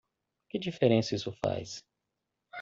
[0.49, 1.85] Que diferença isso faz?